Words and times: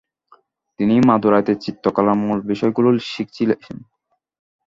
তিনি 0.79 0.95
মাদুরাইতে 1.07 1.53
চিত্রকলার 1.63 2.17
মূল 2.21 2.37
বিষয়গুলি 2.51 2.99
শিখেছিলেন। 3.05 3.59